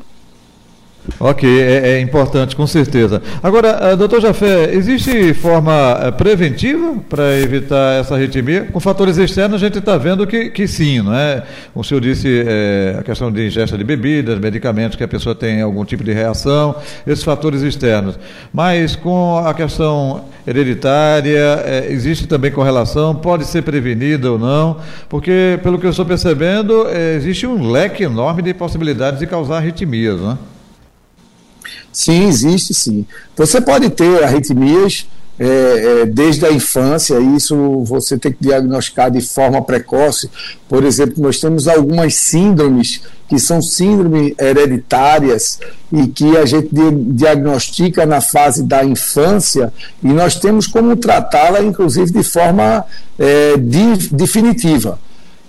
Ok, 1.20 1.48
é, 1.48 1.92
é, 1.92 2.02
importante, 2.02 2.56
com 2.56 2.66
certeza. 2.66 3.22
Agora, 3.42 3.94
uh, 3.94 3.98
doutor 3.98 4.20
Jafé, 4.20 4.74
existe 4.74 5.34
forma 5.36 5.72
uh, 6.10 6.12
preventiva 6.12 6.96
para 7.08 7.40
evitar 7.40 8.00
essa 8.00 8.16
arritmia? 8.16 8.68
Com 8.72 8.80
fatores 8.80 9.18
externos, 9.18 9.62
a 9.62 9.66
gente 9.66 9.78
está 9.78 9.98
vendo 9.98 10.26
que, 10.26 10.50
que 10.50 10.68
sim, 10.68 11.02
não 11.02 11.14
é? 11.14 11.44
O 11.76 11.84
senhor 11.84 12.02
disse 12.02 12.44
é, 12.46 12.98
a 13.00 13.04
questão 13.04 13.32
de 13.32 13.46
ingesta 13.46 13.78
de 13.78 13.84
bebidas, 13.84 14.40
medicamentos, 14.40 14.98
que 14.98 15.04
a 15.04 15.08
pessoa 15.08 15.36
tem 15.36 15.62
algum 15.62 15.86
tipo 15.86 16.04
de 16.04 16.12
reação, 16.12 16.76
esses 17.06 17.24
fatores 17.24 17.62
externos. 17.62 18.18
Mas 18.52 18.96
com 18.96 19.38
a 19.38 19.54
questão 19.54 20.26
hereditária, 20.46 21.64
é, 21.66 21.88
existe 21.92 22.28
também 22.28 22.52
correlação, 22.52 23.14
pode 23.16 23.46
ser 23.46 23.62
prevenida 23.62 24.32
ou 24.32 24.40
não? 24.40 24.78
Porque, 25.08 25.60
pelo 25.62 25.78
que 25.78 25.86
eu 25.86 25.92
estou 25.92 26.06
percebendo, 26.06 26.88
existe 27.16 27.46
um 27.46 27.70
leque 27.72 28.04
enorme 28.04 28.42
de 28.42 28.54
possibilidades 28.54 29.20
de 29.20 29.28
causar 29.28 29.58
arritmias, 29.58 30.20
não 30.20 30.32
é? 30.32 30.55
Sim, 31.92 32.28
existe 32.28 32.74
sim. 32.74 33.06
Você 33.36 33.60
pode 33.62 33.90
ter 33.90 34.24
arritmias 34.24 35.08
é, 35.38 36.02
é, 36.02 36.06
desde 36.06 36.46
a 36.46 36.52
infância, 36.52 37.20
isso 37.20 37.84
você 37.84 38.18
tem 38.18 38.32
que 38.32 38.38
diagnosticar 38.40 39.12
de 39.12 39.20
forma 39.22 39.62
precoce. 39.62 40.30
Por 40.68 40.84
exemplo, 40.84 41.22
nós 41.22 41.40
temos 41.40 41.68
algumas 41.68 42.16
síndromes 42.16 43.02
que 43.28 43.38
são 43.38 43.62
síndromes 43.62 44.34
hereditárias 44.40 45.60
e 45.92 46.08
que 46.08 46.38
a 46.38 46.46
gente 46.46 46.70
diagnostica 47.10 48.06
na 48.06 48.22
fase 48.22 48.64
da 48.64 48.86
infância 48.86 49.74
e 50.02 50.08
nós 50.08 50.36
temos 50.36 50.68
como 50.68 50.96
tratá-la, 50.96 51.62
inclusive, 51.62 52.12
de 52.12 52.24
forma 52.24 52.86
é, 53.20 53.58
de, 53.58 54.10
definitiva. 54.10 55.00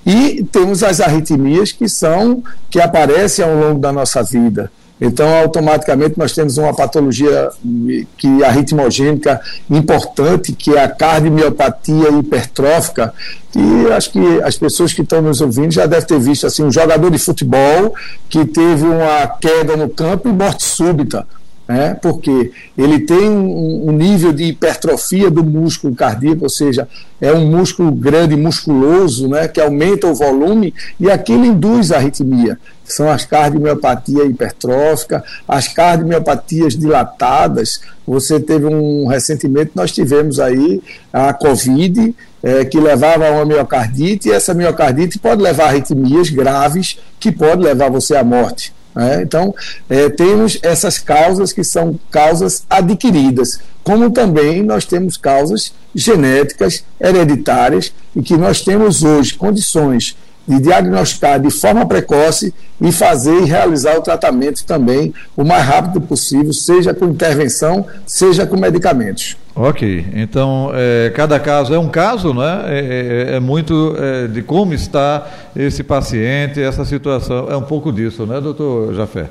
E 0.05 0.45
temos 0.51 0.83
as 0.83 1.01
arritmias 1.01 1.71
que 1.73 1.89
são 1.89 2.43
que 2.71 2.81
aparecem 2.81 3.45
ao 3.45 3.55
longo 3.55 3.79
da 3.79 3.93
nossa 3.93 4.23
vida. 4.23 4.71
Então, 5.01 5.29
automaticamente, 5.41 6.19
nós 6.19 6.33
temos 6.33 6.57
uma 6.57 6.75
patologia 6.75 7.51
que 8.17 8.43
arritmogênica 8.43 9.41
importante, 9.69 10.53
que 10.53 10.75
é 10.75 10.83
a 10.83 10.89
cardiomiopatia 10.89 12.09
hipertrófica, 12.09 13.13
e 13.55 13.93
acho 13.93 14.11
que 14.11 14.43
as 14.43 14.57
pessoas 14.57 14.93
que 14.93 15.03
estão 15.03 15.21
nos 15.21 15.41
ouvindo 15.41 15.73
já 15.73 15.87
devem 15.87 16.07
ter 16.07 16.19
visto 16.19 16.47
assim, 16.47 16.63
um 16.63 16.73
jogador 16.73 17.11
de 17.11 17.19
futebol 17.19 17.95
que 18.29 18.45
teve 18.47 18.85
uma 18.85 19.27
queda 19.27 19.77
no 19.77 19.89
campo 19.89 20.29
e 20.29 20.33
morte 20.33 20.65
súbita 20.65 21.27
né? 21.69 21.95
porque 22.01 22.53
ele 22.77 23.01
tem 23.01 23.29
um, 23.29 23.89
um, 23.89 23.93
nível 23.93 24.33
de 24.33 24.45
hipertrofia 24.45 25.31
do 25.31 25.43
músculo 25.43 25.95
cardíaco, 25.95 26.45
ou 26.45 26.49
seja, 26.49 26.89
é 27.21 27.33
um 27.33 27.47
músculo 27.51 27.91
grande, 27.91 28.37
musculoso, 28.37 29.29
né? 29.29 29.49
que 29.49 29.61
aumenta 29.61 30.07
o 30.07 30.15
volume 30.15 30.73
e 30.99 31.11
aquilo 31.11 31.45
induz 31.45 31.91
a 31.91 31.97
arritmia. 31.97 32.59
São 32.87 33.11
as 33.11 33.25
cardiomiopatia 33.25 34.25
hipertrófica, 34.25 35.25
as 35.47 35.69
cardiomiopatias 35.69 36.77
dilatadas. 36.77 37.81
Você 38.07 38.39
teve 38.39 38.67
um 38.67 39.07
recentemente, 39.07 39.73
nós 39.75 39.93
tivemos 39.93 40.39
aí 40.39 40.83
a 41.13 41.33
Covid, 41.33 42.15
é, 42.43 42.65
que 42.65 42.79
levava 42.79 43.27
a 43.27 43.33
uma 43.33 43.45
miocardite, 43.45 44.29
e 44.29 44.33
essa 44.33 44.55
miocardite 44.55 45.19
pode 45.19 45.43
levar 45.43 45.65
a 45.65 45.69
arritmias 45.69 46.31
graves, 46.31 46.99
que 47.19 47.33
pode 47.33 47.63
levar 47.63 47.91
você 47.91 48.17
à 48.17 48.23
morte. 48.23 48.73
Né? 48.95 49.21
Então, 49.23 49.55
é, 49.91 50.09
temos 50.09 50.59
essas 50.63 50.99
causas 50.99 51.53
que 51.53 51.63
são 51.63 52.01
causas 52.11 52.65
adquiridas, 52.71 53.61
como 53.85 54.11
também 54.11 54.63
nós 54.63 54.87
temos 54.87 55.17
causas 55.17 55.73
genéticas, 55.95 56.83
hereditárias, 56.99 57.93
e 58.15 58.23
que 58.23 58.37
nós 58.37 58.63
temos 58.63 59.03
hoje 59.03 59.35
condições 59.35 60.17
de 60.47 60.61
diagnosticar 60.61 61.41
de 61.41 61.51
forma 61.51 61.87
precoce 61.87 62.55
e 62.81 62.93
fazer 62.93 63.43
e 63.43 63.45
realizar 63.45 63.97
o 63.97 64.03
tratamento 64.03 64.65
também 64.65 65.13
o 65.37 65.45
mais 65.45 65.65
rápido 65.65 66.01
possível, 66.01 66.53
seja 66.53 66.95
com 66.95 67.07
intervenção, 67.07 67.87
seja 68.07 68.47
com 68.47 68.57
medicamentos. 68.57 69.37
Ok, 69.55 70.07
então 70.15 70.71
é, 70.75 71.11
cada 71.15 71.41
caso 71.41 71.73
é 71.73 71.79
um 71.79 71.89
caso, 71.89 72.35
né? 72.35 72.65
É, 72.67 73.31
é, 73.33 73.37
é 73.37 73.41
muito 73.41 73.97
é, 73.99 74.29
de 74.29 74.43
como 74.43 74.75
está 74.75 75.27
esse 75.57 75.83
paciente, 75.83 76.63
essa 76.63 76.85
situação, 76.85 77.49
é 77.51 77.57
um 77.57 77.63
pouco 77.63 77.91
disso, 77.91 78.27
né, 78.27 78.41
doutor 78.41 78.95
Jafé? 78.95 79.31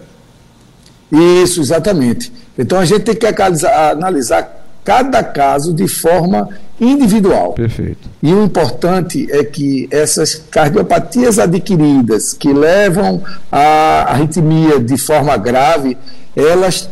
Isso, 1.11 1.61
exatamente. 1.61 2.33
Então 2.57 2.79
a 2.79 2.85
gente 2.85 3.01
tem 3.01 3.15
que 3.15 3.27
analisar 3.67 4.65
cada 4.83 5.23
caso 5.23 5.73
de 5.73 5.87
forma 5.87 6.49
individual. 6.79 7.53
Perfeito. 7.53 8.09
E 8.21 8.33
o 8.33 8.43
importante 8.43 9.27
é 9.31 9.43
que 9.43 9.87
essas 9.91 10.35
cardiopatias 10.35 11.39
adquiridas 11.39 12.33
que 12.33 12.51
levam 12.51 13.23
à 13.51 14.11
arritmia 14.11 14.79
de 14.79 14.97
forma 14.97 15.35
grave, 15.37 15.97
elas 16.35 16.89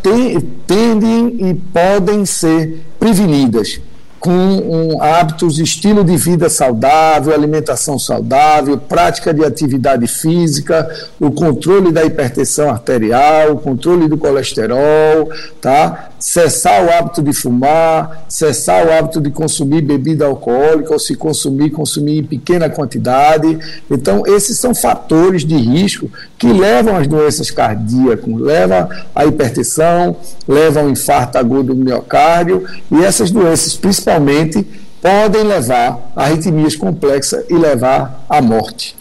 tendem 0.65 1.49
e 1.49 1.53
podem 1.53 2.25
ser 2.25 2.85
prevenidas 2.99 3.81
com 4.23 4.31
um, 4.31 5.01
hábitos, 5.01 5.59
estilo 5.59 6.01
de 6.01 6.15
vida 6.15 6.49
saudável, 6.49 7.33
alimentação 7.33 7.99
saudável, 7.99 8.77
prática 8.77 9.33
de 9.33 9.43
atividade 9.43 10.07
física, 10.07 10.89
o 11.19 11.29
controle 11.29 11.91
da 11.91 12.05
hipertensão 12.05 12.69
arterial, 12.69 13.51
o 13.51 13.57
controle 13.57 14.07
do 14.07 14.17
colesterol, 14.17 15.29
tá? 15.59 16.12
Cessar 16.23 16.85
o 16.85 16.89
hábito 16.89 17.21
de 17.21 17.33
fumar, 17.33 18.23
cessar 18.29 18.87
o 18.87 18.93
hábito 18.93 19.19
de 19.19 19.29
consumir 19.29 19.81
bebida 19.81 20.23
alcoólica 20.25 20.93
ou 20.93 20.97
se 20.97 21.15
consumir, 21.17 21.69
consumir 21.69 22.19
em 22.19 22.23
pequena 22.23 22.69
quantidade. 22.69 23.59
Então, 23.91 24.25
esses 24.25 24.57
são 24.57 24.73
fatores 24.73 25.43
de 25.43 25.57
risco 25.57 26.09
que 26.37 26.47
levam 26.47 26.95
às 26.95 27.07
doenças 27.07 27.51
cardíacas, 27.51 28.25
levam 28.25 28.87
à 29.13 29.25
hipertensão, 29.25 30.15
levam 30.47 30.83
ao 30.83 30.89
infarto 30.89 31.37
agudo 31.37 31.75
do 31.75 31.83
miocárdio 31.83 32.63
e 32.89 33.03
essas 33.03 33.29
doenças, 33.29 33.75
principalmente, 33.75 34.65
podem 35.01 35.43
levar 35.43 36.13
a 36.15 36.23
arritmias 36.23 36.77
complexas 36.77 37.43
e 37.49 37.53
levar 37.53 38.23
à 38.29 38.41
morte. 38.41 38.95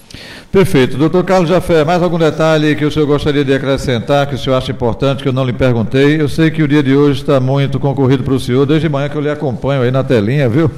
Perfeito. 0.52 0.98
Doutor 0.98 1.24
Carlos 1.24 1.48
Jafé, 1.48 1.82
mais 1.82 2.02
algum 2.02 2.18
detalhe 2.18 2.76
que 2.76 2.84
o 2.84 2.90
senhor 2.90 3.06
gostaria 3.06 3.42
de 3.42 3.54
acrescentar, 3.54 4.26
que 4.26 4.34
o 4.34 4.38
senhor 4.38 4.54
acha 4.54 4.70
importante, 4.70 5.22
que 5.22 5.28
eu 5.30 5.32
não 5.32 5.46
lhe 5.46 5.52
perguntei? 5.54 6.20
Eu 6.20 6.28
sei 6.28 6.50
que 6.50 6.62
o 6.62 6.68
dia 6.68 6.82
de 6.82 6.94
hoje 6.94 7.22
está 7.22 7.40
muito 7.40 7.80
concorrido 7.80 8.22
para 8.22 8.34
o 8.34 8.38
senhor, 8.38 8.66
desde 8.66 8.86
manhã 8.86 9.08
que 9.08 9.16
eu 9.16 9.22
lhe 9.22 9.30
acompanho 9.30 9.80
aí 9.80 9.90
na 9.90 10.04
telinha, 10.04 10.50
viu? 10.50 10.70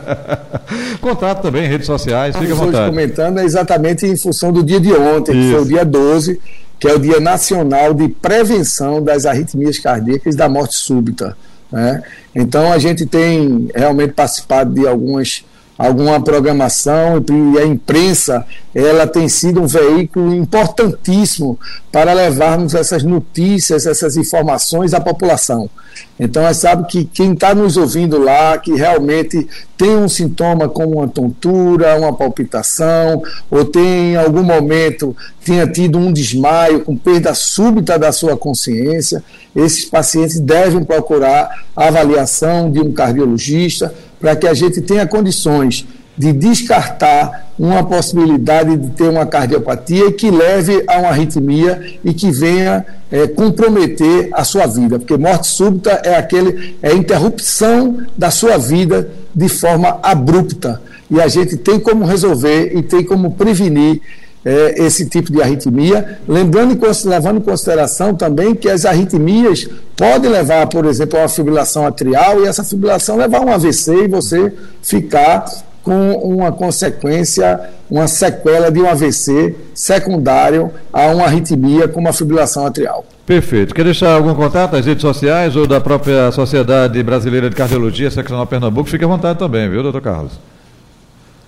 Contato 1.00 1.40
também 1.40 1.64
em 1.64 1.68
redes 1.68 1.86
sociais, 1.86 2.36
fique 2.36 2.52
à 2.52 2.54
vontade. 2.54 2.90
comentando 2.90 3.38
é 3.38 3.44
exatamente 3.44 4.04
em 4.04 4.14
função 4.14 4.52
do 4.52 4.62
dia 4.62 4.78
de 4.78 4.92
ontem, 4.92 5.32
Isso. 5.32 5.48
que 5.48 5.54
foi 5.54 5.62
o 5.62 5.68
dia 5.68 5.84
12, 5.86 6.40
que 6.78 6.86
é 6.86 6.92
o 6.92 6.98
Dia 6.98 7.18
Nacional 7.18 7.94
de 7.94 8.08
Prevenção 8.08 9.02
das 9.02 9.24
Arritmias 9.24 9.78
Cardíacas 9.78 10.34
e 10.34 10.36
da 10.36 10.50
Morte 10.50 10.74
Súbita. 10.74 11.34
Né? 11.72 12.02
Então, 12.34 12.70
a 12.70 12.78
gente 12.78 13.06
tem 13.06 13.70
realmente 13.74 14.12
participado 14.12 14.74
de 14.74 14.86
algumas 14.86 15.42
alguma 15.76 16.20
programação 16.20 17.24
e 17.28 17.58
a 17.58 17.66
imprensa 17.66 18.46
ela 18.74 19.06
tem 19.06 19.28
sido 19.28 19.62
um 19.62 19.66
veículo 19.66 20.34
importantíssimo 20.34 21.58
para 21.92 22.12
levarmos 22.12 22.74
essas 22.74 23.02
notícias, 23.02 23.86
essas 23.86 24.16
informações 24.16 24.94
à 24.94 25.00
população. 25.00 25.70
Então, 26.18 26.46
é 26.46 26.52
sabe 26.52 26.86
que 26.88 27.04
quem 27.04 27.32
está 27.32 27.54
nos 27.54 27.76
ouvindo 27.76 28.18
lá, 28.18 28.58
que 28.58 28.74
realmente 28.74 29.46
tem 29.76 29.96
um 29.96 30.08
sintoma 30.08 30.68
como 30.68 30.98
uma 30.98 31.08
tontura, 31.08 31.96
uma 31.96 32.12
palpitação, 32.12 33.22
ou 33.50 33.64
tem 33.64 34.12
em 34.12 34.16
algum 34.16 34.42
momento 34.42 35.16
tenha 35.44 35.66
tido 35.66 35.98
um 35.98 36.12
desmaio 36.12 36.80
com 36.80 36.96
perda 36.96 37.34
súbita 37.34 37.98
da 37.98 38.12
sua 38.12 38.36
consciência, 38.36 39.22
esses 39.54 39.84
pacientes 39.84 40.40
devem 40.40 40.82
procurar 40.84 41.64
a 41.76 41.88
avaliação 41.88 42.70
de 42.70 42.80
um 42.80 42.92
cardiologista 42.92 43.94
para 44.24 44.34
que 44.34 44.46
a 44.46 44.54
gente 44.54 44.80
tenha 44.80 45.06
condições 45.06 45.84
de 46.16 46.32
descartar 46.32 47.52
uma 47.58 47.84
possibilidade 47.84 48.74
de 48.74 48.88
ter 48.92 49.06
uma 49.06 49.26
cardiopatia 49.26 50.10
que 50.12 50.30
leve 50.30 50.82
a 50.86 50.96
uma 50.98 51.08
arritmia 51.08 51.98
e 52.02 52.14
que 52.14 52.30
venha 52.30 52.86
é, 53.12 53.26
comprometer 53.26 54.30
a 54.32 54.42
sua 54.42 54.66
vida, 54.66 54.98
porque 54.98 55.14
morte 55.18 55.46
súbita 55.46 56.00
é 56.02 56.16
aquele 56.16 56.74
é 56.80 56.88
a 56.88 56.94
interrupção 56.94 57.98
da 58.16 58.30
sua 58.30 58.56
vida 58.56 59.10
de 59.34 59.50
forma 59.50 59.98
abrupta. 60.02 60.80
E 61.10 61.20
a 61.20 61.28
gente 61.28 61.58
tem 61.58 61.78
como 61.78 62.06
resolver 62.06 62.74
e 62.74 62.82
tem 62.82 63.04
como 63.04 63.32
prevenir 63.32 64.00
é, 64.44 64.82
esse 64.84 65.06
tipo 65.06 65.32
de 65.32 65.40
arritmia, 65.40 66.18
lembrando 66.28 66.72
e 66.72 67.08
levando 67.08 67.38
em 67.38 67.40
consideração 67.40 68.14
também 68.14 68.54
que 68.54 68.68
as 68.68 68.84
arritmias 68.84 69.68
podem 69.96 70.30
levar, 70.30 70.66
por 70.66 70.84
exemplo, 70.84 71.18
a 71.18 71.22
uma 71.22 71.28
fibrilação 71.28 71.86
atrial 71.86 72.42
e 72.42 72.46
essa 72.46 72.62
fibrilação 72.62 73.16
levar 73.16 73.38
a 73.38 73.40
um 73.42 73.52
AVC 73.52 74.04
e 74.04 74.08
você 74.08 74.52
ficar 74.82 75.44
com 75.82 76.12
uma 76.12 76.50
consequência, 76.50 77.60
uma 77.90 78.08
sequela 78.08 78.70
de 78.70 78.80
um 78.80 78.88
AVC 78.88 79.54
secundário 79.74 80.70
a 80.92 81.06
uma 81.08 81.24
arritmia 81.24 81.86
como 81.86 82.08
a 82.08 82.12
fibrilação 82.12 82.66
atrial. 82.66 83.04
Perfeito. 83.26 83.74
Quer 83.74 83.84
deixar 83.84 84.14
algum 84.14 84.34
contato 84.34 84.72
nas 84.72 84.84
redes 84.84 85.02
sociais 85.02 85.56
ou 85.56 85.66
da 85.66 85.80
própria 85.80 86.30
Sociedade 86.32 87.02
Brasileira 87.02 87.48
de 87.48 87.56
Cardiologia, 87.56 88.10
Seccional 88.10 88.46
Pernambuco? 88.46 88.88
Fique 88.88 89.04
à 89.04 89.08
vontade 89.08 89.38
também, 89.38 89.68
viu, 89.68 89.82
doutor 89.82 90.00
Carlos? 90.00 90.32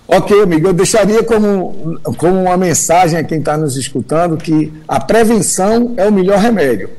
Ok, 0.09 0.41
amigo, 0.41 0.69
eu 0.69 0.73
deixaria 0.73 1.23
como, 1.25 1.99
como 2.17 2.41
uma 2.43 2.57
mensagem 2.57 3.19
a 3.19 3.25
quem 3.25 3.41
está 3.41 3.57
nos 3.57 3.77
escutando 3.77 4.37
que 4.37 4.73
a 4.87 5.01
prevenção 5.01 5.95
é 5.97 6.07
o 6.07 6.13
melhor 6.13 6.39
remédio. 6.39 6.91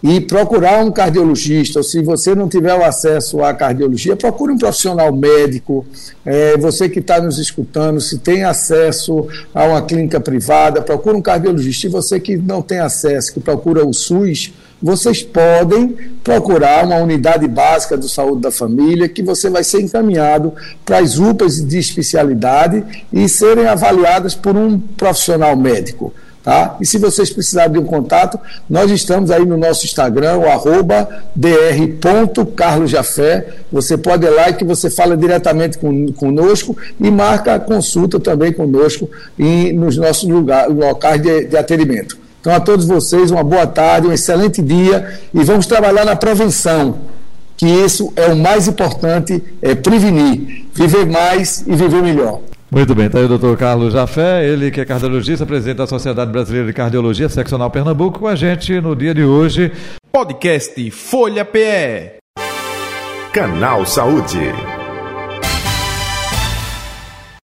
E 0.00 0.20
procurar 0.20 0.84
um 0.84 0.92
cardiologista, 0.92 1.80
ou 1.80 1.82
se 1.82 2.00
você 2.02 2.34
não 2.34 2.46
tiver 2.46 2.74
o 2.74 2.84
acesso 2.84 3.42
à 3.42 3.52
cardiologia, 3.54 4.14
procure 4.14 4.52
um 4.52 4.58
profissional 4.58 5.10
médico. 5.12 5.84
É, 6.24 6.56
você 6.58 6.88
que 6.88 7.00
está 7.00 7.20
nos 7.20 7.38
escutando, 7.38 8.00
se 8.00 8.18
tem 8.18 8.44
acesso 8.44 9.26
a 9.52 9.64
uma 9.64 9.82
clínica 9.82 10.20
privada, 10.20 10.82
procure 10.82 11.16
um 11.16 11.22
cardiologista. 11.22 11.86
E 11.86 11.90
você 11.90 12.20
que 12.20 12.36
não 12.36 12.60
tem 12.62 12.78
acesso, 12.78 13.32
que 13.32 13.40
procura 13.40 13.84
o 13.84 13.92
SUS, 13.92 14.52
vocês 14.84 15.22
podem 15.22 15.96
procurar 16.22 16.84
uma 16.84 16.96
unidade 16.96 17.48
básica 17.48 17.96
de 17.96 18.06
saúde 18.06 18.42
da 18.42 18.50
família, 18.50 19.08
que 19.08 19.22
você 19.22 19.48
vai 19.48 19.64
ser 19.64 19.80
encaminhado 19.80 20.52
para 20.84 20.98
as 20.98 21.18
UPAs 21.18 21.66
de 21.66 21.78
especialidade 21.78 22.84
e 23.10 23.26
serem 23.26 23.66
avaliadas 23.66 24.34
por 24.34 24.54
um 24.54 24.78
profissional 24.78 25.56
médico. 25.56 26.12
Tá? 26.42 26.76
E 26.78 26.84
se 26.84 26.98
vocês 26.98 27.30
precisarem 27.30 27.72
de 27.72 27.78
um 27.78 27.86
contato, 27.86 28.38
nós 28.68 28.90
estamos 28.90 29.30
aí 29.30 29.46
no 29.46 29.56
nosso 29.56 29.86
Instagram, 29.86 30.36
o 30.36 30.46
arroba 30.46 31.08
dr.carlosjafé. 31.34 33.46
Você 33.72 33.96
pode 33.96 34.26
ir 34.26 34.30
lá 34.30 34.52
que 34.52 34.66
você 34.66 34.90
fala 34.90 35.16
diretamente 35.16 35.78
com, 35.78 36.12
conosco 36.12 36.76
e 37.00 37.10
marca 37.10 37.54
a 37.54 37.58
consulta 37.58 38.20
também 38.20 38.52
conosco 38.52 39.08
e 39.38 39.72
nos 39.72 39.96
nossos 39.96 40.28
lugar, 40.28 40.68
locais 40.68 41.22
de, 41.22 41.46
de 41.46 41.56
atendimento. 41.56 42.22
Então, 42.44 42.54
a 42.54 42.60
todos 42.60 42.84
vocês, 42.84 43.30
uma 43.30 43.42
boa 43.42 43.66
tarde, 43.66 44.06
um 44.06 44.12
excelente 44.12 44.60
dia 44.60 45.18
e 45.32 45.42
vamos 45.42 45.66
trabalhar 45.66 46.04
na 46.04 46.14
prevenção, 46.14 46.98
que 47.56 47.64
isso 47.64 48.12
é 48.16 48.26
o 48.26 48.36
mais 48.36 48.68
importante, 48.68 49.42
é 49.62 49.74
prevenir, 49.74 50.66
viver 50.74 51.06
mais 51.06 51.64
e 51.66 51.74
viver 51.74 52.02
melhor. 52.02 52.40
Muito 52.70 52.94
bem, 52.94 53.06
está 53.06 53.18
aí 53.18 53.24
o 53.24 53.28
doutor 53.28 53.56
Carlos 53.56 53.94
Jafé, 53.94 54.46
ele 54.46 54.70
que 54.70 54.78
é 54.78 54.84
cardiologista, 54.84 55.46
presidente 55.46 55.78
da 55.78 55.86
Sociedade 55.86 56.30
Brasileira 56.30 56.66
de 56.66 56.74
Cardiologia, 56.74 57.30
seccional 57.30 57.70
Pernambuco, 57.70 58.18
com 58.18 58.26
a 58.26 58.36
gente 58.36 58.78
no 58.78 58.94
dia 58.94 59.14
de 59.14 59.24
hoje. 59.24 59.72
Podcast 60.12 60.90
Folha 60.90 61.46
PE. 61.46 62.18
Canal 63.32 63.86
Saúde. 63.86 64.73